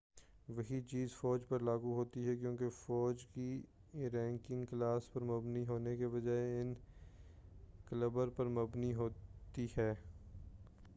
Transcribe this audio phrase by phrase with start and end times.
[0.47, 3.61] وہی چیز فوج پر لاگو ہوتی ہے کیونکہ فوج کی
[4.13, 9.93] رینکنگ کلاس پر مبنی ہونے کے بجائے اب کیلبر پر مبنی ہوتی ہے